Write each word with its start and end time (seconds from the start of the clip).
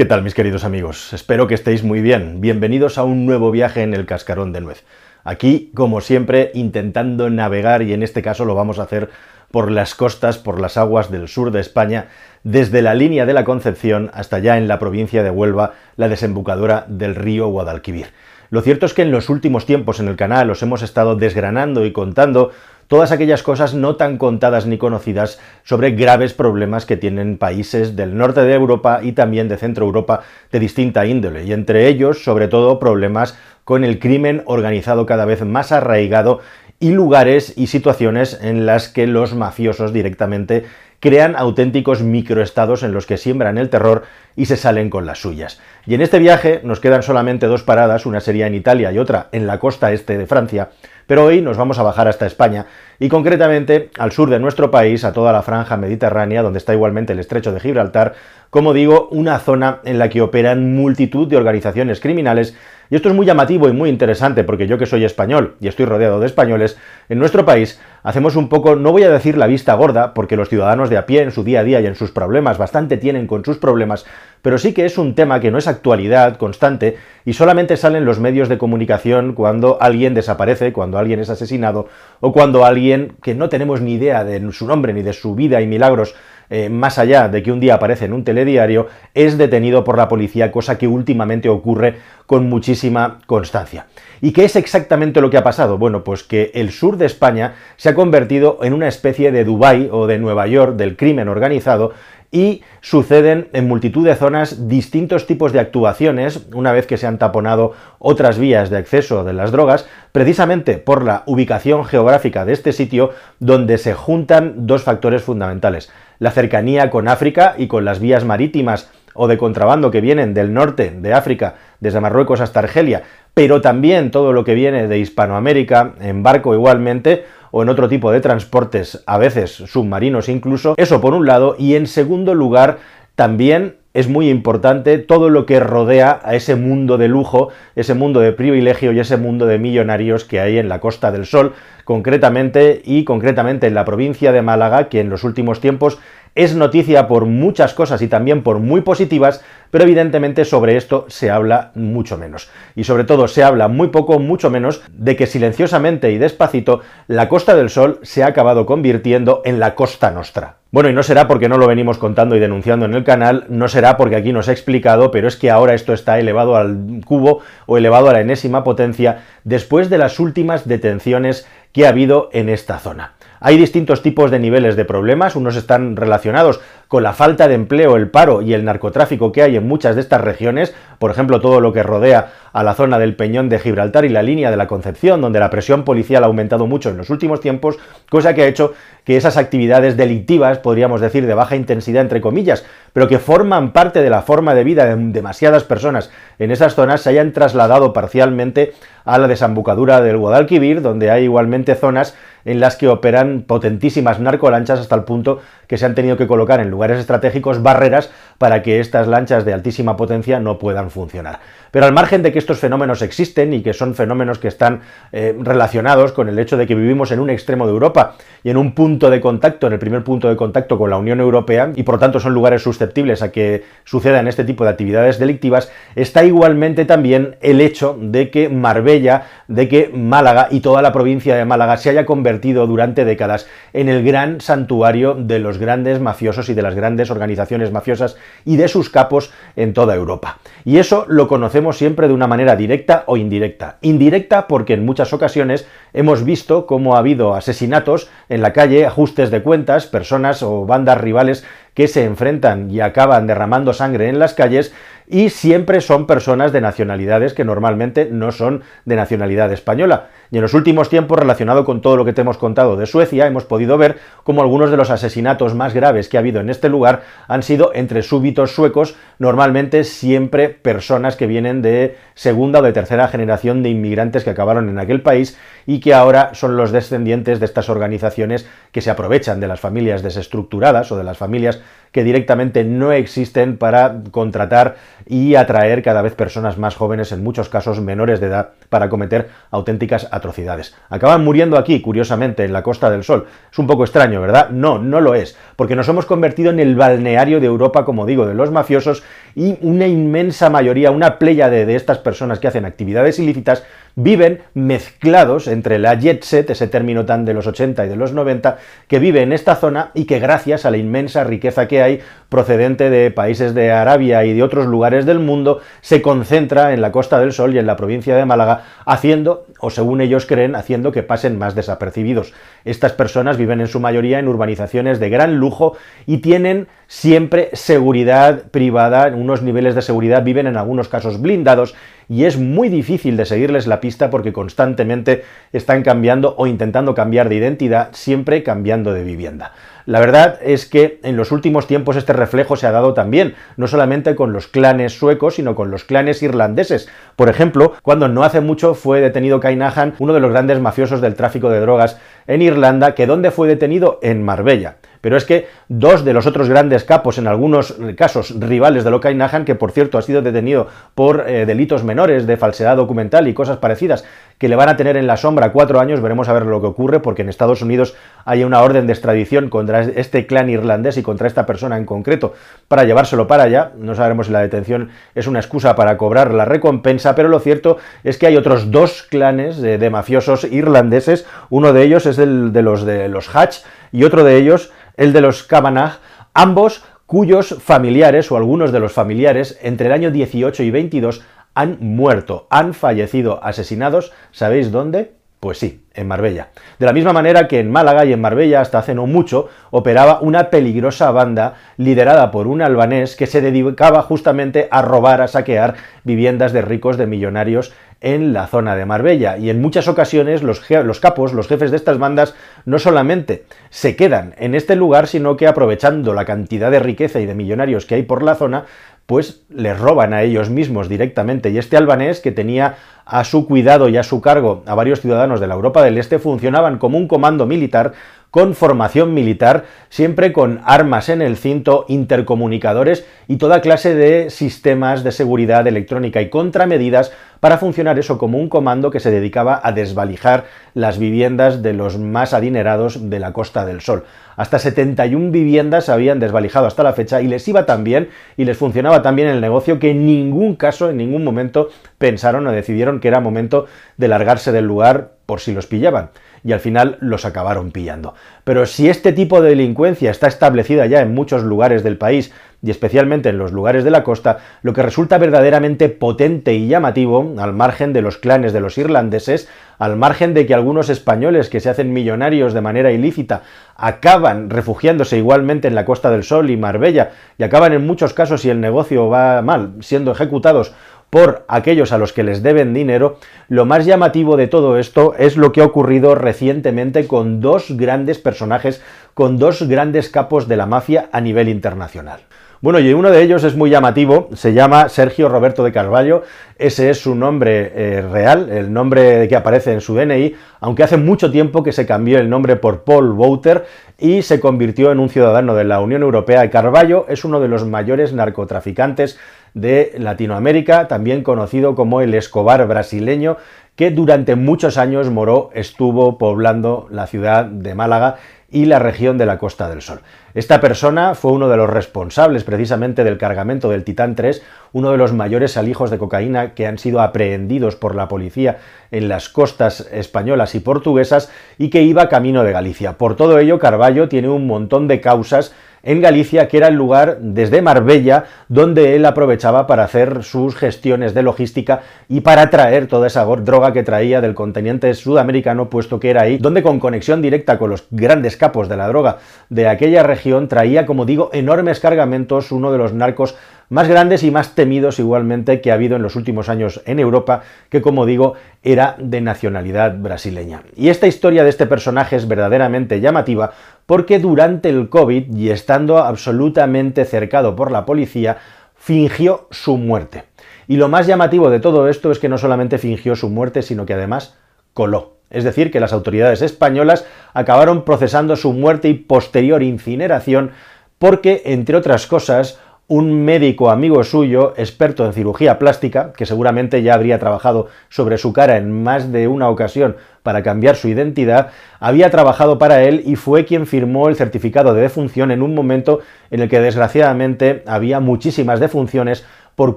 ¿Qué 0.00 0.04
tal 0.04 0.22
mis 0.22 0.34
queridos 0.34 0.62
amigos? 0.62 1.12
Espero 1.12 1.48
que 1.48 1.56
estéis 1.56 1.82
muy 1.82 2.00
bien. 2.00 2.40
Bienvenidos 2.40 2.98
a 2.98 3.02
un 3.02 3.26
nuevo 3.26 3.50
viaje 3.50 3.82
en 3.82 3.94
el 3.94 4.06
cascarón 4.06 4.52
de 4.52 4.60
nuez. 4.60 4.84
Aquí, 5.24 5.72
como 5.74 6.00
siempre, 6.00 6.52
intentando 6.54 7.30
navegar 7.30 7.82
y 7.82 7.92
en 7.92 8.04
este 8.04 8.22
caso 8.22 8.44
lo 8.44 8.54
vamos 8.54 8.78
a 8.78 8.84
hacer 8.84 9.10
por 9.50 9.72
las 9.72 9.96
costas, 9.96 10.38
por 10.38 10.60
las 10.60 10.76
aguas 10.76 11.10
del 11.10 11.26
sur 11.26 11.50
de 11.50 11.58
España, 11.58 12.10
desde 12.44 12.80
la 12.80 12.94
línea 12.94 13.26
de 13.26 13.32
la 13.32 13.42
Concepción 13.42 14.12
hasta 14.14 14.38
ya 14.38 14.56
en 14.56 14.68
la 14.68 14.78
provincia 14.78 15.24
de 15.24 15.30
Huelva, 15.30 15.72
la 15.96 16.08
desembocadura 16.08 16.84
del 16.86 17.16
río 17.16 17.48
Guadalquivir. 17.48 18.12
Lo 18.50 18.60
cierto 18.60 18.86
es 18.86 18.94
que 18.94 19.02
en 19.02 19.10
los 19.10 19.28
últimos 19.28 19.66
tiempos 19.66 19.98
en 19.98 20.06
el 20.06 20.14
canal 20.14 20.48
os 20.50 20.62
hemos 20.62 20.82
estado 20.82 21.16
desgranando 21.16 21.84
y 21.84 21.92
contando 21.92 22.52
todas 22.88 23.12
aquellas 23.12 23.42
cosas 23.42 23.74
no 23.74 23.96
tan 23.96 24.18
contadas 24.18 24.66
ni 24.66 24.78
conocidas 24.78 25.38
sobre 25.62 25.92
graves 25.92 26.34
problemas 26.34 26.86
que 26.86 26.96
tienen 26.96 27.38
países 27.38 27.94
del 27.94 28.16
norte 28.16 28.40
de 28.40 28.54
Europa 28.54 29.00
y 29.02 29.12
también 29.12 29.48
de 29.48 29.58
Centro 29.58 29.86
Europa 29.86 30.22
de 30.50 30.58
distinta 30.58 31.06
índole, 31.06 31.44
y 31.44 31.52
entre 31.52 31.86
ellos, 31.86 32.24
sobre 32.24 32.48
todo, 32.48 32.80
problemas 32.80 33.38
con 33.64 33.84
el 33.84 33.98
crimen 33.98 34.42
organizado 34.46 35.06
cada 35.06 35.26
vez 35.26 35.44
más 35.44 35.70
arraigado 35.70 36.40
y 36.80 36.90
lugares 36.90 37.54
y 37.56 37.66
situaciones 37.66 38.38
en 38.40 38.64
las 38.64 38.88
que 38.88 39.06
los 39.06 39.34
mafiosos 39.34 39.92
directamente 39.92 40.64
crean 41.00 41.36
auténticos 41.36 42.02
microestados 42.02 42.82
en 42.82 42.92
los 42.92 43.06
que 43.06 43.18
siembran 43.18 43.58
el 43.58 43.68
terror 43.68 44.04
y 44.36 44.46
se 44.46 44.56
salen 44.56 44.90
con 44.90 45.06
las 45.06 45.20
suyas. 45.20 45.60
Y 45.86 45.94
en 45.94 46.00
este 46.00 46.18
viaje 46.18 46.60
nos 46.64 46.80
quedan 46.80 47.02
solamente 47.02 47.46
dos 47.46 47.62
paradas, 47.62 48.06
una 48.06 48.20
sería 48.20 48.46
en 48.46 48.54
Italia 48.54 48.92
y 48.92 48.98
otra 48.98 49.28
en 49.32 49.46
la 49.46 49.58
costa 49.58 49.92
este 49.92 50.18
de 50.18 50.26
Francia, 50.26 50.70
pero 51.08 51.24
hoy 51.24 51.40
nos 51.40 51.56
vamos 51.56 51.78
a 51.78 51.82
bajar 51.82 52.06
hasta 52.06 52.26
España 52.26 52.66
y 53.00 53.08
concretamente 53.08 53.90
al 53.98 54.12
sur 54.12 54.28
de 54.28 54.38
nuestro 54.38 54.70
país, 54.70 55.04
a 55.04 55.12
toda 55.14 55.32
la 55.32 55.42
franja 55.42 55.78
mediterránea, 55.78 56.42
donde 56.42 56.58
está 56.58 56.74
igualmente 56.74 57.14
el 57.14 57.18
estrecho 57.18 57.50
de 57.50 57.60
Gibraltar, 57.60 58.14
como 58.50 58.74
digo, 58.74 59.08
una 59.10 59.38
zona 59.38 59.80
en 59.84 59.98
la 59.98 60.10
que 60.10 60.20
operan 60.20 60.74
multitud 60.76 61.26
de 61.26 61.38
organizaciones 61.38 62.00
criminales 62.00 62.54
y 62.90 62.96
esto 62.96 63.08
es 63.08 63.14
muy 63.14 63.26
llamativo 63.26 63.68
y 63.68 63.72
muy 63.72 63.90
interesante 63.90 64.44
porque 64.44 64.66
yo 64.66 64.78
que 64.78 64.86
soy 64.86 65.04
español 65.04 65.56
y 65.60 65.68
estoy 65.68 65.86
rodeado 65.86 66.20
de 66.20 66.26
españoles, 66.26 66.78
en 67.08 67.18
nuestro 67.18 67.44
país 67.44 67.80
hacemos 68.02 68.36
un 68.36 68.48
poco, 68.48 68.76
no 68.76 68.92
voy 68.92 69.02
a 69.02 69.10
decir 69.10 69.36
la 69.36 69.46
vista 69.46 69.74
gorda, 69.74 70.14
porque 70.14 70.36
los 70.36 70.48
ciudadanos 70.48 70.88
de 70.88 70.96
a 70.96 71.06
pie 71.06 71.22
en 71.22 71.30
su 71.30 71.44
día 71.44 71.60
a 71.60 71.64
día 71.64 71.80
y 71.80 71.86
en 71.86 71.94
sus 71.94 72.10
problemas 72.10 72.58
bastante 72.58 72.96
tienen 72.96 73.26
con 73.26 73.44
sus 73.44 73.58
problemas, 73.58 74.06
pero 74.42 74.58
sí 74.58 74.72
que 74.72 74.86
es 74.86 74.98
un 74.98 75.14
tema 75.14 75.40
que 75.40 75.50
no 75.50 75.58
es 75.58 75.66
actualidad 75.66 76.36
constante 76.36 76.96
y 77.24 77.34
solamente 77.34 77.76
salen 77.76 78.04
los 78.04 78.20
medios 78.20 78.48
de 78.48 78.58
comunicación 78.58 79.34
cuando 79.34 79.78
alguien 79.80 80.14
desaparece, 80.14 80.72
cuando 80.72 80.98
alguien 80.98 81.20
es 81.20 81.30
asesinado 81.30 81.88
o 82.20 82.32
cuando 82.32 82.64
alguien 82.64 83.14
que 83.22 83.34
no 83.34 83.48
tenemos 83.48 83.80
ni 83.80 83.94
idea 83.94 84.24
de 84.24 84.48
su 84.52 84.66
nombre 84.66 84.92
ni 84.92 85.02
de 85.02 85.12
su 85.12 85.34
vida 85.34 85.60
y 85.60 85.66
milagros 85.66 86.14
eh, 86.50 86.68
más 86.68 86.98
allá 86.98 87.28
de 87.28 87.42
que 87.42 87.52
un 87.52 87.60
día 87.60 87.74
aparece 87.74 88.06
en 88.06 88.12
un 88.12 88.24
telediario, 88.24 88.86
es 89.14 89.38
detenido 89.38 89.84
por 89.84 89.96
la 89.96 90.08
policía, 90.08 90.50
cosa 90.50 90.78
que 90.78 90.88
últimamente 90.88 91.48
ocurre 91.48 91.96
con 92.26 92.48
muchísima 92.48 93.18
constancia. 93.26 93.86
¿Y 94.20 94.32
qué 94.32 94.44
es 94.44 94.56
exactamente 94.56 95.20
lo 95.20 95.30
que 95.30 95.36
ha 95.36 95.44
pasado? 95.44 95.78
Bueno, 95.78 96.04
pues 96.04 96.24
que 96.24 96.50
el 96.54 96.70
sur 96.70 96.96
de 96.96 97.06
España 97.06 97.54
se 97.76 97.90
ha 97.90 97.94
convertido 97.94 98.58
en 98.62 98.72
una 98.72 98.88
especie 98.88 99.30
de 99.30 99.44
Dubái 99.44 99.88
o 99.90 100.06
de 100.06 100.18
Nueva 100.18 100.46
York 100.46 100.76
del 100.76 100.96
crimen 100.96 101.28
organizado 101.28 101.92
y 102.30 102.62
suceden 102.82 103.48
en 103.52 103.66
multitud 103.68 104.04
de 104.04 104.14
zonas 104.14 104.68
distintos 104.68 105.26
tipos 105.26 105.52
de 105.52 105.60
actuaciones, 105.60 106.46
una 106.52 106.72
vez 106.72 106.86
que 106.86 106.98
se 106.98 107.06
han 107.06 107.18
taponado 107.18 107.72
otras 107.98 108.38
vías 108.38 108.68
de 108.68 108.76
acceso 108.76 109.24
de 109.24 109.32
las 109.32 109.50
drogas, 109.50 109.88
precisamente 110.12 110.76
por 110.76 111.04
la 111.04 111.22
ubicación 111.26 111.84
geográfica 111.86 112.44
de 112.44 112.52
este 112.52 112.72
sitio, 112.72 113.10
donde 113.38 113.78
se 113.78 113.94
juntan 113.94 114.66
dos 114.66 114.82
factores 114.82 115.22
fundamentales 115.22 115.90
la 116.18 116.30
cercanía 116.30 116.90
con 116.90 117.08
África 117.08 117.54
y 117.56 117.66
con 117.66 117.84
las 117.84 118.00
vías 118.00 118.24
marítimas 118.24 118.90
o 119.14 119.26
de 119.26 119.36
contrabando 119.36 119.90
que 119.90 120.00
vienen 120.00 120.34
del 120.34 120.54
norte 120.54 120.90
de 120.90 121.12
África, 121.12 121.56
desde 121.80 122.00
Marruecos 122.00 122.40
hasta 122.40 122.60
Argelia, 122.60 123.02
pero 123.34 123.60
también 123.60 124.10
todo 124.10 124.32
lo 124.32 124.44
que 124.44 124.54
viene 124.54 124.86
de 124.86 124.98
Hispanoamérica, 124.98 125.94
en 126.00 126.22
barco 126.22 126.54
igualmente, 126.54 127.24
o 127.50 127.62
en 127.62 127.68
otro 127.68 127.88
tipo 127.88 128.12
de 128.12 128.20
transportes, 128.20 129.02
a 129.06 129.18
veces 129.18 129.50
submarinos 129.50 130.28
incluso, 130.28 130.74
eso 130.76 131.00
por 131.00 131.14
un 131.14 131.26
lado, 131.26 131.56
y 131.58 131.74
en 131.74 131.86
segundo 131.86 132.34
lugar, 132.34 132.78
también 133.14 133.76
es 133.94 134.06
muy 134.08 134.28
importante 134.28 134.98
todo 134.98 135.28
lo 135.28 135.44
que 135.44 135.58
rodea 135.58 136.20
a 136.22 136.36
ese 136.36 136.54
mundo 136.54 136.98
de 136.98 137.08
lujo, 137.08 137.48
ese 137.74 137.94
mundo 137.94 138.20
de 138.20 138.32
privilegio 138.32 138.92
y 138.92 139.00
ese 139.00 139.16
mundo 139.16 139.46
de 139.46 139.58
millonarios 139.58 140.24
que 140.24 140.38
hay 140.38 140.58
en 140.58 140.68
la 140.68 140.78
Costa 140.78 141.10
del 141.10 141.26
Sol, 141.26 141.54
concretamente 141.84 142.80
y 142.84 143.02
concretamente 143.02 143.66
en 143.66 143.74
la 143.74 143.84
provincia 143.84 144.30
de 144.30 144.42
Málaga, 144.42 144.88
que 144.88 145.00
en 145.00 145.10
los 145.10 145.24
últimos 145.24 145.60
tiempos 145.60 145.98
es 146.34 146.54
noticia 146.54 147.08
por 147.08 147.26
muchas 147.26 147.74
cosas 147.74 148.02
y 148.02 148.08
también 148.08 148.42
por 148.42 148.58
muy 148.58 148.80
positivas, 148.80 149.44
pero 149.70 149.84
evidentemente 149.84 150.44
sobre 150.44 150.76
esto 150.76 151.06
se 151.08 151.30
habla 151.30 151.72
mucho 151.74 152.16
menos. 152.16 152.50
Y 152.74 152.84
sobre 152.84 153.04
todo 153.04 153.28
se 153.28 153.42
habla 153.42 153.68
muy 153.68 153.88
poco, 153.88 154.18
mucho 154.18 154.50
menos, 154.50 154.82
de 154.92 155.16
que 155.16 155.26
silenciosamente 155.26 156.10
y 156.12 156.18
despacito 156.18 156.80
la 157.06 157.28
Costa 157.28 157.54
del 157.54 157.70
Sol 157.70 158.00
se 158.02 158.22
ha 158.22 158.28
acabado 158.28 158.66
convirtiendo 158.66 159.42
en 159.44 159.60
la 159.60 159.74
Costa 159.74 160.10
Nostra. 160.10 160.56
Bueno, 160.70 160.90
y 160.90 160.92
no 160.92 161.02
será 161.02 161.28
porque 161.28 161.48
no 161.48 161.56
lo 161.56 161.66
venimos 161.66 161.96
contando 161.96 162.36
y 162.36 162.40
denunciando 162.40 162.84
en 162.84 162.94
el 162.94 163.02
canal, 163.02 163.46
no 163.48 163.68
será 163.68 163.96
porque 163.96 164.16
aquí 164.16 164.32
nos 164.32 164.48
he 164.48 164.52
explicado, 164.52 165.10
pero 165.10 165.26
es 165.26 165.36
que 165.36 165.50
ahora 165.50 165.72
esto 165.72 165.94
está 165.94 166.18
elevado 166.18 166.56
al 166.56 167.00
cubo 167.06 167.40
o 167.64 167.78
elevado 167.78 168.10
a 168.10 168.12
la 168.12 168.20
enésima 168.20 168.64
potencia 168.64 169.24
después 169.44 169.88
de 169.88 169.96
las 169.96 170.20
últimas 170.20 170.68
detenciones 170.68 171.48
que 171.72 171.86
ha 171.86 171.90
habido 171.90 172.28
en 172.32 172.50
esta 172.50 172.78
zona. 172.78 173.14
Hay 173.40 173.56
distintos 173.56 174.02
tipos 174.02 174.30
de 174.30 174.38
niveles 174.38 174.76
de 174.76 174.84
problemas, 174.84 175.36
unos 175.36 175.56
están 175.56 175.96
relacionados 175.96 176.60
con 176.88 177.02
la 177.02 177.12
falta 177.12 177.48
de 177.48 177.54
empleo, 177.54 177.96
el 177.96 178.10
paro 178.10 178.42
y 178.42 178.54
el 178.54 178.64
narcotráfico 178.64 179.30
que 179.30 179.42
hay 179.42 179.56
en 179.56 179.68
muchas 179.68 179.94
de 179.94 180.00
estas 180.00 180.22
regiones, 180.22 180.74
por 180.98 181.10
ejemplo 181.10 181.40
todo 181.40 181.60
lo 181.60 181.72
que 181.72 181.82
rodea 181.82 182.32
a 182.52 182.62
la 182.62 182.74
zona 182.74 182.98
del 182.98 183.14
Peñón 183.14 183.48
de 183.48 183.58
Gibraltar 183.58 184.04
y 184.04 184.08
la 184.08 184.22
línea 184.22 184.50
de 184.50 184.56
la 184.56 184.66
Concepción, 184.66 185.20
donde 185.20 185.38
la 185.38 185.50
presión 185.50 185.84
policial 185.84 186.24
ha 186.24 186.26
aumentado 186.26 186.66
mucho 186.66 186.88
en 186.88 186.96
los 186.96 187.10
últimos 187.10 187.40
tiempos, 187.40 187.78
cosa 188.10 188.34
que 188.34 188.42
ha 188.42 188.46
hecho 188.46 188.72
que 189.04 189.16
esas 189.16 189.36
actividades 189.36 189.96
delictivas, 189.96 190.58
podríamos 190.58 191.00
decir 191.00 191.26
de 191.26 191.34
baja 191.34 191.56
intensidad 191.56 192.02
entre 192.02 192.20
comillas, 192.20 192.64
pero 192.92 193.06
que 193.06 193.18
forman 193.18 193.72
parte 193.72 194.02
de 194.02 194.10
la 194.10 194.22
forma 194.22 194.54
de 194.54 194.64
vida 194.64 194.86
de 194.86 194.96
demasiadas 195.12 195.64
personas 195.64 196.10
en 196.38 196.50
esas 196.50 196.74
zonas, 196.74 197.02
se 197.02 197.10
hayan 197.10 197.32
trasladado 197.32 197.92
parcialmente 197.92 198.72
a 199.04 199.18
la 199.18 199.28
desembocadura 199.28 200.00
del 200.00 200.18
Guadalquivir, 200.18 200.82
donde 200.82 201.10
hay 201.10 201.24
igualmente 201.24 201.74
zonas 201.74 202.14
en 202.48 202.60
las 202.60 202.76
que 202.76 202.88
operan 202.88 203.44
potentísimas 203.46 204.20
narcolanchas 204.20 204.80
hasta 204.80 204.94
el 204.94 205.04
punto 205.04 205.40
que 205.66 205.76
se 205.76 205.84
han 205.84 205.94
tenido 205.94 206.16
que 206.16 206.26
colocar 206.26 206.60
en 206.60 206.70
lugares 206.70 206.98
estratégicos 206.98 207.62
barreras 207.62 208.10
para 208.38 208.62
que 208.62 208.80
estas 208.80 209.06
lanchas 209.06 209.44
de 209.44 209.52
altísima 209.52 209.98
potencia 209.98 210.40
no 210.40 210.58
puedan 210.58 210.90
funcionar. 210.90 211.40
Pero 211.70 211.84
al 211.84 211.92
margen 211.92 212.22
de 212.22 212.32
que 212.32 212.38
estos 212.38 212.58
fenómenos 212.58 213.02
existen 213.02 213.52
y 213.52 213.62
que 213.62 213.74
son 213.74 213.94
fenómenos 213.94 214.38
que 214.38 214.48
están 214.48 214.80
eh, 215.12 215.36
relacionados 215.38 216.12
con 216.12 216.30
el 216.30 216.38
hecho 216.38 216.56
de 216.56 216.66
que 216.66 216.74
vivimos 216.74 217.12
en 217.12 217.20
un 217.20 217.28
extremo 217.28 217.66
de 217.66 217.72
Europa 217.72 218.14
y 218.42 218.48
en 218.48 218.56
un 218.56 218.72
punto 218.72 219.10
de 219.10 219.20
contacto, 219.20 219.66
en 219.66 219.74
el 219.74 219.78
primer 219.78 220.02
punto 220.02 220.30
de 220.30 220.36
contacto 220.36 220.78
con 220.78 220.88
la 220.88 220.96
Unión 220.96 221.20
Europea, 221.20 221.70
y 221.76 221.82
por 221.82 221.98
tanto 221.98 222.18
son 222.18 222.32
lugares 222.32 222.62
susceptibles 222.62 223.20
a 223.20 223.30
que 223.30 223.64
sucedan 223.84 224.26
este 224.26 224.44
tipo 224.44 224.64
de 224.64 224.70
actividades 224.70 225.18
delictivas, 225.18 225.70
está 225.96 226.24
igualmente 226.24 226.86
también 226.86 227.36
el 227.42 227.60
hecho 227.60 227.98
de 228.00 228.30
que 228.30 228.48
Marbella, 228.48 229.24
de 229.48 229.68
que 229.68 229.90
Málaga 229.92 230.48
y 230.50 230.60
toda 230.60 230.80
la 230.80 230.92
provincia 230.92 231.36
de 231.36 231.44
Málaga 231.44 231.76
se 231.76 231.90
haya 231.90 232.06
convertido 232.06 232.37
durante 232.40 233.04
décadas 233.04 233.46
en 233.72 233.88
el 233.88 234.04
gran 234.04 234.40
santuario 234.40 235.14
de 235.14 235.38
los 235.38 235.58
grandes 235.58 236.00
mafiosos 236.00 236.48
y 236.48 236.54
de 236.54 236.62
las 236.62 236.74
grandes 236.74 237.10
organizaciones 237.10 237.72
mafiosas 237.72 238.16
y 238.44 238.56
de 238.56 238.68
sus 238.68 238.90
capos 238.90 239.32
en 239.56 239.74
toda 239.74 239.94
Europa. 239.94 240.38
Y 240.64 240.78
eso 240.78 241.04
lo 241.08 241.28
conocemos 241.28 241.76
siempre 241.76 242.08
de 242.08 242.14
una 242.14 242.26
manera 242.26 242.56
directa 242.56 243.04
o 243.06 243.16
indirecta. 243.16 243.78
Indirecta 243.82 244.46
porque 244.46 244.74
en 244.74 244.84
muchas 244.84 245.12
ocasiones 245.12 245.66
hemos 245.92 246.24
visto 246.24 246.66
cómo 246.66 246.94
ha 246.94 246.98
habido 246.98 247.34
asesinatos 247.34 248.08
en 248.28 248.42
la 248.42 248.52
calle, 248.52 248.86
ajustes 248.86 249.30
de 249.30 249.42
cuentas, 249.42 249.86
personas 249.86 250.42
o 250.42 250.66
bandas 250.66 251.00
rivales 251.00 251.44
que 251.78 251.86
se 251.86 252.02
enfrentan 252.02 252.72
y 252.72 252.80
acaban 252.80 253.28
derramando 253.28 253.72
sangre 253.72 254.08
en 254.08 254.18
las 254.18 254.34
calles 254.34 254.74
y 255.06 255.30
siempre 255.30 255.80
son 255.80 256.06
personas 256.06 256.52
de 256.52 256.60
nacionalidades 256.60 257.32
que 257.32 257.44
normalmente 257.44 258.08
no 258.10 258.32
son 258.32 258.62
de 258.84 258.96
nacionalidad 258.96 259.52
española. 259.52 260.08
Y 260.30 260.36
en 260.36 260.42
los 260.42 260.52
últimos 260.52 260.90
tiempos, 260.90 261.18
relacionado 261.18 261.64
con 261.64 261.80
todo 261.80 261.96
lo 261.96 262.04
que 262.04 262.12
te 262.12 262.20
hemos 262.20 262.36
contado 262.36 262.76
de 262.76 262.86
Suecia, 262.86 263.26
hemos 263.26 263.44
podido 263.44 263.78
ver 263.78 263.98
cómo 264.22 264.42
algunos 264.42 264.70
de 264.70 264.76
los 264.76 264.90
asesinatos 264.90 265.54
más 265.54 265.72
graves 265.72 266.08
que 266.08 266.18
ha 266.18 266.20
habido 266.20 266.40
en 266.40 266.50
este 266.50 266.68
lugar 266.68 267.02
han 267.28 267.42
sido 267.42 267.70
entre 267.74 268.02
súbitos 268.02 268.54
suecos, 268.54 268.96
normalmente 269.18 269.84
siempre 269.84 270.50
personas 270.50 271.16
que 271.16 271.26
vienen 271.26 271.62
de 271.62 271.96
segunda 272.14 272.58
o 272.58 272.62
de 272.62 272.72
tercera 272.72 273.08
generación 273.08 273.62
de 273.62 273.70
inmigrantes 273.70 274.24
que 274.24 274.30
acabaron 274.30 274.68
en 274.68 274.78
aquel 274.78 275.00
país 275.00 275.38
y 275.64 275.80
que 275.80 275.94
ahora 275.94 276.34
son 276.34 276.56
los 276.56 276.70
descendientes 276.72 277.40
de 277.40 277.46
estas 277.46 277.70
organizaciones 277.70 278.46
que 278.72 278.82
se 278.82 278.90
aprovechan 278.90 279.40
de 279.40 279.48
las 279.48 279.60
familias 279.60 280.02
desestructuradas 280.02 280.92
o 280.92 280.98
de 280.98 281.04
las 281.04 281.16
familias 281.16 281.62
que 281.92 282.04
directamente 282.04 282.64
no 282.64 282.92
existen 282.92 283.56
para 283.56 284.02
contratar 284.10 284.76
y 285.06 285.34
atraer 285.36 285.82
cada 285.82 286.02
vez 286.02 286.14
personas 286.14 286.58
más 286.58 286.76
jóvenes, 286.76 287.12
en 287.12 287.24
muchos 287.24 287.48
casos 287.48 287.80
menores 287.80 288.20
de 288.20 288.26
edad, 288.26 288.50
para 288.68 288.88
cometer 288.88 289.30
auténticas 289.50 290.08
atrocidades. 290.10 290.74
Acaban 290.90 291.24
muriendo 291.24 291.56
aquí, 291.56 291.80
curiosamente, 291.80 292.44
en 292.44 292.52
la 292.52 292.62
Costa 292.62 292.90
del 292.90 293.04
Sol. 293.04 293.26
Es 293.50 293.58
un 293.58 293.66
poco 293.66 293.84
extraño, 293.84 294.20
¿verdad? 294.20 294.50
No, 294.50 294.78
no 294.78 295.00
lo 295.00 295.14
es, 295.14 295.36
porque 295.56 295.76
nos 295.76 295.88
hemos 295.88 296.06
convertido 296.06 296.50
en 296.50 296.60
el 296.60 296.76
balneario 296.76 297.40
de 297.40 297.46
Europa, 297.46 297.84
como 297.84 298.06
digo, 298.06 298.26
de 298.26 298.34
los 298.34 298.50
mafiosos 298.50 299.02
y 299.38 299.56
una 299.60 299.86
inmensa 299.86 300.50
mayoría, 300.50 300.90
una 300.90 301.16
pléyade 301.16 301.64
de 301.64 301.76
estas 301.76 301.98
personas 301.98 302.40
que 302.40 302.48
hacen 302.48 302.64
actividades 302.64 303.20
ilícitas 303.20 303.62
viven 303.94 304.42
mezclados 304.54 305.46
entre 305.46 305.78
la 305.78 305.94
jet 305.94 306.24
set, 306.24 306.50
ese 306.50 306.66
término 306.66 307.06
tan 307.06 307.24
de 307.24 307.34
los 307.34 307.46
80 307.46 307.86
y 307.86 307.88
de 307.88 307.94
los 307.94 308.12
90, 308.12 308.58
que 308.88 308.98
vive 308.98 309.22
en 309.22 309.32
esta 309.32 309.54
zona 309.54 309.92
y 309.94 310.06
que 310.06 310.18
gracias 310.18 310.66
a 310.66 310.72
la 310.72 310.76
inmensa 310.76 311.22
riqueza 311.22 311.68
que 311.68 311.82
hay 311.82 312.00
procedente 312.28 312.90
de 312.90 313.10
países 313.10 313.54
de 313.54 313.72
Arabia 313.72 314.24
y 314.24 314.34
de 314.34 314.42
otros 314.42 314.66
lugares 314.66 315.06
del 315.06 315.18
mundo, 315.18 315.60
se 315.80 316.02
concentra 316.02 316.74
en 316.74 316.82
la 316.82 316.92
Costa 316.92 317.18
del 317.18 317.32
Sol 317.32 317.54
y 317.54 317.58
en 317.58 317.66
la 317.66 317.76
provincia 317.76 318.16
de 318.16 318.24
Málaga, 318.26 318.64
haciendo, 318.84 319.46
o 319.60 319.70
según 319.70 320.00
ellos 320.00 320.26
creen, 320.26 320.54
haciendo 320.54 320.92
que 320.92 321.02
pasen 321.02 321.38
más 321.38 321.54
desapercibidos. 321.54 322.34
Estas 322.64 322.92
personas 322.92 323.38
viven 323.38 323.60
en 323.60 323.68
su 323.68 323.80
mayoría 323.80 324.18
en 324.18 324.28
urbanizaciones 324.28 325.00
de 325.00 325.08
gran 325.08 325.36
lujo 325.36 325.76
y 326.06 326.18
tienen 326.18 326.68
siempre 326.86 327.50
seguridad 327.52 328.44
privada, 328.50 329.08
unos 329.14 329.42
niveles 329.42 329.74
de 329.74 329.82
seguridad, 329.82 330.22
viven 330.22 330.46
en 330.46 330.56
algunos 330.56 330.88
casos 330.88 331.20
blindados 331.20 331.74
y 332.08 332.24
es 332.24 332.38
muy 332.38 332.68
difícil 332.68 333.16
de 333.16 333.26
seguirles 333.26 333.66
la 333.66 333.80
pista 333.80 334.10
porque 334.10 334.32
constantemente 334.32 335.24
están 335.52 335.82
cambiando 335.82 336.34
o 336.38 336.46
intentando 336.46 336.94
cambiar 336.94 337.28
de 337.28 337.36
identidad, 337.36 337.90
siempre 337.92 338.42
cambiando 338.42 338.92
de 338.92 339.04
vivienda. 339.04 339.52
La 339.84 340.00
verdad 340.00 340.38
es 340.42 340.66
que 340.66 341.00
en 341.02 341.16
los 341.16 341.32
últimos 341.32 341.66
tiempos 341.66 341.96
este 341.96 342.12
reflejo 342.12 342.56
se 342.56 342.66
ha 342.66 342.72
dado 342.72 342.92
también, 342.92 343.34
no 343.56 343.66
solamente 343.68 344.14
con 344.14 344.34
los 344.34 344.46
clanes 344.46 344.98
suecos, 344.98 345.36
sino 345.36 345.54
con 345.54 345.70
los 345.70 345.84
clanes 345.84 346.22
irlandeses. 346.22 346.90
Por 347.16 347.30
ejemplo, 347.30 347.72
cuando 347.82 348.06
no 348.06 348.22
hace 348.22 348.42
mucho 348.42 348.74
fue 348.74 349.00
detenido 349.00 349.40
Kainahan, 349.40 349.94
uno 349.98 350.12
de 350.12 350.20
los 350.20 350.30
grandes 350.30 350.60
mafiosos 350.60 351.00
del 351.00 351.14
tráfico 351.14 351.48
de 351.48 351.60
drogas 351.60 351.98
en 352.26 352.42
Irlanda, 352.42 352.94
que 352.94 353.06
¿dónde 353.06 353.30
fue 353.30 353.48
detenido? 353.48 353.98
En 354.02 354.22
Marbella. 354.22 354.76
Pero 355.00 355.16
es 355.16 355.24
que 355.24 355.48
dos 355.68 356.04
de 356.04 356.12
los 356.12 356.26
otros 356.26 356.48
grandes 356.48 356.84
capos, 356.84 357.18
en 357.18 357.26
algunos 357.26 357.76
casos 357.96 358.34
rivales 358.38 358.84
de 358.84 358.90
Lokai 358.90 359.14
Nahan, 359.14 359.44
que 359.44 359.54
por 359.54 359.72
cierto 359.72 359.98
ha 359.98 360.02
sido 360.02 360.22
detenido 360.22 360.68
por 360.94 361.28
eh, 361.28 361.46
delitos 361.46 361.84
menores 361.84 362.26
de 362.26 362.36
falsedad 362.36 362.76
documental 362.76 363.28
y 363.28 363.34
cosas 363.34 363.58
parecidas, 363.58 364.04
que 364.38 364.48
le 364.48 364.56
van 364.56 364.68
a 364.68 364.76
tener 364.76 364.96
en 364.96 365.06
la 365.06 365.16
sombra 365.16 365.52
cuatro 365.52 365.80
años, 365.80 366.00
veremos 366.00 366.28
a 366.28 366.32
ver 366.32 366.46
lo 366.46 366.60
que 366.60 366.68
ocurre, 366.68 367.00
porque 367.00 367.22
en 367.22 367.28
Estados 367.28 367.60
Unidos 367.60 367.96
hay 368.24 368.44
una 368.44 368.62
orden 368.62 368.86
de 368.86 368.92
extradición 368.92 369.50
contra 369.50 369.82
este 369.82 370.26
clan 370.26 370.48
irlandés 370.48 370.96
y 370.96 371.02
contra 371.02 371.26
esta 371.26 371.44
persona 371.44 371.76
en 371.76 371.84
concreto 371.84 372.34
para 372.68 372.84
llevárselo 372.84 373.26
para 373.26 373.44
allá. 373.44 373.72
No 373.76 373.94
sabemos 373.94 374.26
si 374.26 374.32
la 374.32 374.40
detención 374.40 374.90
es 375.14 375.26
una 375.26 375.40
excusa 375.40 375.74
para 375.74 375.96
cobrar 375.96 376.32
la 376.32 376.44
recompensa, 376.44 377.14
pero 377.14 377.28
lo 377.28 377.40
cierto 377.40 377.78
es 378.04 378.16
que 378.18 378.26
hay 378.26 378.36
otros 378.36 378.70
dos 378.70 379.02
clanes 379.02 379.60
de, 379.60 379.88
mafiosos 379.90 380.44
irlandeses. 380.44 381.26
Uno 381.50 381.72
de 381.72 381.82
ellos 381.82 382.06
es 382.06 382.18
el 382.18 382.52
de 382.52 382.62
los 382.62 382.84
de 382.84 383.08
los 383.08 383.34
Hatch 383.34 383.58
y 383.92 384.04
otro 384.04 384.24
de 384.24 384.36
ellos 384.36 384.72
el 384.96 385.12
de 385.12 385.20
los 385.20 385.42
Kavanagh, 385.44 385.98
ambos 386.34 386.84
cuyos 387.06 387.56
familiares 387.60 388.30
o 388.30 388.36
algunos 388.36 388.72
de 388.72 388.80
los 388.80 388.92
familiares 388.92 389.58
entre 389.62 389.86
el 389.86 389.92
año 389.92 390.10
18 390.10 390.62
y 390.62 390.70
22 390.70 391.22
han 391.54 391.78
muerto, 391.80 392.46
han 392.50 392.74
fallecido 392.74 393.42
asesinados, 393.42 394.12
¿sabéis 394.30 394.70
dónde? 394.70 395.12
Pues 395.40 395.58
sí, 395.58 395.84
en 395.98 396.08
Marbella. 396.08 396.48
De 396.78 396.86
la 396.86 396.92
misma 396.92 397.12
manera 397.12 397.48
que 397.48 397.60
en 397.60 397.70
Málaga 397.70 398.04
y 398.04 398.12
en 398.12 398.20
Marbella 398.20 398.60
hasta 398.60 398.78
hace 398.78 398.94
no 398.94 399.06
mucho 399.06 399.48
operaba 399.70 400.20
una 400.20 400.50
peligrosa 400.50 401.10
banda 401.10 401.54
liderada 401.76 402.30
por 402.30 402.46
un 402.46 402.62
albanés 402.62 403.16
que 403.16 403.26
se 403.26 403.40
dedicaba 403.40 404.02
justamente 404.02 404.68
a 404.70 404.82
robar, 404.82 405.20
a 405.20 405.28
saquear 405.28 405.74
viviendas 406.04 406.52
de 406.52 406.62
ricos, 406.62 406.96
de 406.96 407.06
millonarios 407.06 407.72
en 408.00 408.32
la 408.32 408.46
zona 408.46 408.76
de 408.76 408.86
Marbella. 408.86 409.38
Y 409.38 409.50
en 409.50 409.60
muchas 409.60 409.88
ocasiones 409.88 410.42
los, 410.42 410.62
los, 410.70 411.00
capos, 411.00 411.32
los 411.32 411.48
jefes 411.48 411.70
de 411.70 411.76
estas 411.76 411.98
bandas, 411.98 412.34
no 412.64 412.78
solamente 412.78 413.44
se 413.70 413.96
quedan 413.96 414.34
en 414.38 414.54
este 414.54 414.76
lugar, 414.76 415.08
sino 415.08 415.36
que 415.36 415.48
aprovechando 415.48 416.14
la 416.14 416.24
cantidad 416.24 416.70
de 416.70 416.78
riqueza 416.78 417.20
y 417.20 417.26
de 417.26 417.34
millonarios 417.34 417.86
que 417.86 417.96
hay 417.96 418.02
por 418.04 418.22
la 418.22 418.36
zona, 418.36 418.66
pues 419.08 419.40
les 419.48 419.78
roban 419.78 420.12
a 420.12 420.20
ellos 420.20 420.50
mismos 420.50 420.86
directamente. 420.86 421.48
Y 421.48 421.56
este 421.56 421.78
albanés, 421.78 422.20
que 422.20 422.30
tenía 422.30 422.76
a 423.06 423.24
su 423.24 423.46
cuidado 423.46 423.88
y 423.88 423.96
a 423.96 424.02
su 424.02 424.20
cargo 424.20 424.62
a 424.66 424.74
varios 424.74 425.00
ciudadanos 425.00 425.40
de 425.40 425.46
la 425.46 425.54
Europa 425.54 425.82
del 425.82 425.96
Este, 425.96 426.18
funcionaban 426.18 426.76
como 426.76 426.98
un 426.98 427.08
comando 427.08 427.46
militar 427.46 427.94
con 428.30 428.54
formación 428.54 429.14
militar, 429.14 429.64
siempre 429.88 430.34
con 430.34 430.60
armas 430.66 431.08
en 431.08 431.22
el 431.22 431.38
cinto, 431.38 431.86
intercomunicadores 431.88 433.06
y 433.26 433.38
toda 433.38 433.62
clase 433.62 433.94
de 433.94 434.28
sistemas 434.28 435.02
de 435.02 435.12
seguridad 435.12 435.66
electrónica 435.66 436.20
y 436.20 436.28
contramedidas 436.28 437.10
para 437.40 437.56
funcionar 437.56 437.98
eso 437.98 438.18
como 438.18 438.36
un 438.36 438.50
comando 438.50 438.90
que 438.90 439.00
se 439.00 439.10
dedicaba 439.10 439.58
a 439.64 439.72
desvalijar 439.72 440.44
las 440.74 440.98
viviendas 440.98 441.62
de 441.62 441.72
los 441.72 441.96
más 441.96 442.34
adinerados 442.34 443.08
de 443.08 443.20
la 443.20 443.32
Costa 443.32 443.64
del 443.64 443.80
Sol. 443.80 444.04
Hasta 444.38 444.60
71 444.60 445.32
viviendas 445.32 445.88
habían 445.88 446.20
desvalijado 446.20 446.68
hasta 446.68 446.84
la 446.84 446.92
fecha 446.92 447.20
y 447.20 447.26
les 447.26 447.46
iba 447.48 447.66
tan 447.66 447.82
bien 447.82 448.08
y 448.36 448.44
les 448.44 448.56
funcionaba 448.56 449.02
tan 449.02 449.16
bien 449.16 449.26
el 449.26 449.40
negocio 449.40 449.80
que 449.80 449.90
en 449.90 450.06
ningún 450.06 450.54
caso, 450.54 450.90
en 450.90 450.96
ningún 450.96 451.24
momento 451.24 451.70
pensaron 451.98 452.46
o 452.46 452.52
decidieron 452.52 453.00
que 453.00 453.08
era 453.08 453.18
momento 453.18 453.66
de 453.96 454.06
largarse 454.06 454.52
del 454.52 454.64
lugar 454.64 455.14
por 455.26 455.40
si 455.40 455.52
los 455.52 455.66
pillaban 455.66 456.10
y 456.44 456.52
al 456.52 456.60
final 456.60 456.98
los 457.00 457.24
acabaron 457.24 457.72
pillando. 457.72 458.14
Pero 458.44 458.64
si 458.66 458.88
este 458.88 459.12
tipo 459.12 459.42
de 459.42 459.50
delincuencia 459.50 460.12
está 460.12 460.28
establecida 460.28 460.86
ya 460.86 461.00
en 461.00 461.14
muchos 461.14 461.42
lugares 461.42 461.82
del 461.82 461.98
país, 461.98 462.32
y 462.62 462.70
especialmente 462.70 463.28
en 463.28 463.38
los 463.38 463.52
lugares 463.52 463.84
de 463.84 463.90
la 463.90 464.02
costa, 464.02 464.38
lo 464.62 464.72
que 464.72 464.82
resulta 464.82 465.18
verdaderamente 465.18 465.88
potente 465.88 466.54
y 466.54 466.66
llamativo, 466.66 467.34
al 467.38 467.52
margen 467.52 467.92
de 467.92 468.02
los 468.02 468.18
clanes 468.18 468.52
de 468.52 468.60
los 468.60 468.78
irlandeses, 468.78 469.48
al 469.78 469.96
margen 469.96 470.34
de 470.34 470.44
que 470.44 470.54
algunos 470.54 470.88
españoles 470.88 471.48
que 471.48 471.60
se 471.60 471.70
hacen 471.70 471.92
millonarios 471.92 472.54
de 472.54 472.60
manera 472.60 472.90
ilícita 472.90 473.42
acaban 473.76 474.50
refugiándose 474.50 475.18
igualmente 475.18 475.68
en 475.68 475.76
la 475.76 475.84
Costa 475.84 476.10
del 476.10 476.24
Sol 476.24 476.50
y 476.50 476.56
Marbella, 476.56 477.12
y 477.38 477.44
acaban 477.44 477.72
en 477.72 477.86
muchos 477.86 478.12
casos, 478.12 478.42
si 478.42 478.50
el 478.50 478.60
negocio 478.60 479.08
va 479.08 479.40
mal, 479.42 479.74
siendo 479.80 480.10
ejecutados 480.10 480.74
por 481.10 481.44
aquellos 481.48 481.92
a 481.92 481.98
los 481.98 482.12
que 482.12 482.22
les 482.22 482.42
deben 482.42 482.74
dinero, 482.74 483.18
lo 483.48 483.64
más 483.64 483.86
llamativo 483.86 484.36
de 484.36 484.46
todo 484.46 484.76
esto 484.76 485.14
es 485.18 485.36
lo 485.36 485.52
que 485.52 485.62
ha 485.62 485.64
ocurrido 485.64 486.14
recientemente 486.14 487.06
con 487.06 487.40
dos 487.40 487.70
grandes 487.70 488.18
personajes, 488.18 488.82
con 489.14 489.38
dos 489.38 489.62
grandes 489.66 490.10
capos 490.10 490.48
de 490.48 490.56
la 490.56 490.66
mafia 490.66 491.08
a 491.12 491.20
nivel 491.20 491.48
internacional. 491.48 492.27
Bueno, 492.60 492.80
y 492.80 492.92
uno 492.92 493.12
de 493.12 493.22
ellos 493.22 493.44
es 493.44 493.54
muy 493.54 493.70
llamativo, 493.70 494.30
se 494.34 494.52
llama 494.52 494.88
Sergio 494.88 495.28
Roberto 495.28 495.62
de 495.62 495.70
Carvalho, 495.70 496.24
ese 496.58 496.90
es 496.90 496.98
su 496.98 497.14
nombre 497.14 497.70
eh, 497.72 498.02
real, 498.02 498.50
el 498.50 498.72
nombre 498.72 499.28
que 499.28 499.36
aparece 499.36 499.72
en 499.72 499.80
su 499.80 499.94
DNI, 499.94 500.34
aunque 500.58 500.82
hace 500.82 500.96
mucho 500.96 501.30
tiempo 501.30 501.62
que 501.62 501.70
se 501.70 501.86
cambió 501.86 502.18
el 502.18 502.28
nombre 502.28 502.56
por 502.56 502.82
Paul 502.82 503.12
Wouter 503.12 503.64
y 503.96 504.22
se 504.22 504.40
convirtió 504.40 504.90
en 504.90 504.98
un 504.98 505.08
ciudadano 505.08 505.54
de 505.54 505.62
la 505.62 505.78
Unión 505.78 506.02
Europea. 506.02 506.50
Carvalho 506.50 507.06
es 507.08 507.24
uno 507.24 507.38
de 507.38 507.46
los 507.46 507.64
mayores 507.64 508.12
narcotraficantes 508.12 509.20
de 509.54 509.92
Latinoamérica, 509.96 510.88
también 510.88 511.22
conocido 511.22 511.76
como 511.76 512.00
el 512.00 512.12
Escobar 512.12 512.66
brasileño, 512.66 513.36
que 513.76 513.92
durante 513.92 514.34
muchos 514.34 514.78
años 514.78 515.08
moró, 515.10 515.50
estuvo 515.54 516.18
poblando 516.18 516.88
la 516.90 517.06
ciudad 517.06 517.44
de 517.44 517.76
Málaga 517.76 518.16
y 518.50 518.64
la 518.64 518.78
región 518.78 519.18
de 519.18 519.26
la 519.26 519.38
Costa 519.38 519.68
del 519.68 519.82
Sol. 519.82 520.00
Esta 520.34 520.60
persona 520.60 521.14
fue 521.14 521.32
uno 521.32 521.48
de 521.48 521.58
los 521.58 521.68
responsables 521.68 522.44
precisamente 522.44 523.04
del 523.04 523.18
cargamento 523.18 523.68
del 523.68 523.84
Titán 523.84 524.14
3, 524.14 524.42
uno 524.72 524.90
de 524.90 524.96
los 524.96 525.12
mayores 525.12 525.56
alijos 525.58 525.90
de 525.90 525.98
cocaína 525.98 526.54
que 526.54 526.66
han 526.66 526.78
sido 526.78 527.00
aprehendidos 527.00 527.76
por 527.76 527.94
la 527.94 528.08
policía 528.08 528.58
en 528.90 529.08
las 529.08 529.28
costas 529.28 529.86
españolas 529.92 530.54
y 530.54 530.60
portuguesas 530.60 531.30
y 531.58 531.68
que 531.68 531.82
iba 531.82 532.08
camino 532.08 532.42
de 532.42 532.52
Galicia. 532.52 532.96
Por 532.96 533.16
todo 533.16 533.38
ello, 533.38 533.58
Carballo 533.58 534.08
tiene 534.08 534.28
un 534.28 534.46
montón 534.46 534.88
de 534.88 535.00
causas 535.00 535.52
en 535.82 536.00
Galicia, 536.00 536.48
que 536.48 536.56
era 536.56 536.68
el 536.68 536.74
lugar 536.74 537.18
desde 537.20 537.62
Marbella 537.62 538.24
donde 538.48 538.96
él 538.96 539.04
aprovechaba 539.06 539.66
para 539.66 539.84
hacer 539.84 540.22
sus 540.24 540.56
gestiones 540.56 541.14
de 541.14 541.22
logística 541.22 541.82
y 542.08 542.20
para 542.20 542.50
traer 542.50 542.86
toda 542.86 543.06
esa 543.06 543.24
droga 543.24 543.72
que 543.72 543.82
traía 543.82 544.20
del 544.20 544.34
continente 544.34 544.92
sudamericano, 544.94 545.70
puesto 545.70 546.00
que 546.00 546.10
era 546.10 546.22
ahí 546.22 546.38
donde 546.38 546.62
con 546.62 546.80
conexión 546.80 547.22
directa 547.22 547.58
con 547.58 547.70
los 547.70 547.86
grandes 547.90 548.36
capos 548.36 548.68
de 548.68 548.76
la 548.76 548.88
droga 548.88 549.18
de 549.48 549.68
aquella 549.68 550.02
región 550.02 550.48
traía, 550.48 550.86
como 550.86 551.04
digo, 551.04 551.30
enormes 551.32 551.80
cargamentos, 551.80 552.52
uno 552.52 552.72
de 552.72 552.78
los 552.78 552.92
narcos 552.92 553.36
más 553.68 553.88
grandes 553.88 554.22
y 554.22 554.30
más 554.30 554.54
temidos 554.54 554.98
igualmente 554.98 555.60
que 555.60 555.70
ha 555.70 555.74
habido 555.74 555.96
en 555.96 556.02
los 556.02 556.16
últimos 556.16 556.48
años 556.48 556.80
en 556.86 556.98
Europa, 556.98 557.42
que 557.68 557.82
como 557.82 558.06
digo, 558.06 558.34
era 558.62 558.96
de 558.98 559.20
nacionalidad 559.20 559.96
brasileña. 559.98 560.62
Y 560.76 560.88
esta 560.88 561.06
historia 561.06 561.44
de 561.44 561.50
este 561.50 561.66
personaje 561.66 562.16
es 562.16 562.28
verdaderamente 562.28 563.00
llamativa 563.00 563.52
porque 563.86 564.18
durante 564.18 564.68
el 564.68 564.88
COVID 564.88 565.34
y 565.34 565.50
estando 565.50 565.98
absolutamente 565.98 567.04
cercado 567.04 567.56
por 567.56 567.70
la 567.70 567.84
policía, 567.84 568.38
fingió 568.76 569.48
su 569.50 569.76
muerte. 569.76 570.24
Y 570.66 570.76
lo 570.76 570.88
más 570.88 571.06
llamativo 571.06 571.50
de 571.50 571.60
todo 571.60 571.88
esto 571.88 572.10
es 572.10 572.18
que 572.18 572.28
no 572.28 572.38
solamente 572.38 572.78
fingió 572.78 573.16
su 573.16 573.30
muerte, 573.30 573.62
sino 573.62 573.86
que 573.86 573.94
además 573.94 574.36
coló. 574.74 575.18
Es 575.30 575.44
decir, 575.44 575.70
que 575.70 575.80
las 575.80 575.92
autoridades 575.92 576.42
españolas 576.42 577.04
acabaron 577.34 577.84
procesando 577.84 578.36
su 578.36 578.52
muerte 578.52 578.88
y 578.88 578.94
posterior 578.94 579.62
incineración 579.62 580.52
porque, 580.98 581.42
entre 581.44 581.76
otras 581.76 582.06
cosas, 582.06 582.58
un 582.88 583.22
médico 583.22 583.70
amigo 583.70 584.02
suyo, 584.02 584.54
experto 584.56 585.04
en 585.04 585.12
cirugía 585.12 585.58
plástica, 585.58 586.14
que 586.14 586.24
seguramente 586.24 586.82
ya 586.82 586.94
habría 586.94 587.18
trabajado 587.18 587.68
sobre 587.90 588.16
su 588.16 588.32
cara 588.32 588.56
en 588.56 588.82
más 588.82 589.12
de 589.12 589.28
una 589.28 589.50
ocasión 589.50 589.96
para 590.22 590.42
cambiar 590.42 590.74
su 590.74 590.88
identidad, 590.88 591.50
había 591.80 592.10
trabajado 592.10 592.58
para 592.58 592.82
él 592.82 593.02
y 593.04 593.16
fue 593.16 593.44
quien 593.44 593.66
firmó 593.66 594.08
el 594.08 594.16
certificado 594.16 594.72
de 594.72 594.80
defunción 594.80 595.30
en 595.30 595.42
un 595.42 595.54
momento 595.54 596.00
en 596.30 596.40
el 596.40 596.48
que 596.48 596.60
desgraciadamente 596.60 597.62
había 597.66 598.00
muchísimas 598.00 598.58
defunciones 598.58 599.26
por 599.58 599.76